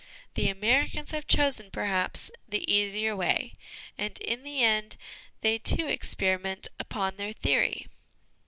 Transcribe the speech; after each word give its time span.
The 0.33 0.47
Americans 0.49 1.11
have 1.11 1.27
chosen, 1.27 1.69
perhaps, 1.69 2.31
the 2.49 2.65
easier 2.73 3.15
way, 3.15 3.53
and 3.99 4.17
in 4.17 4.41
the 4.41 4.63
end, 4.63 4.97
they 5.41 5.59
too 5.59 5.85
experiment 5.85 6.67
upon 6.79 7.17
their 7.17 7.33
theory. 7.33 7.85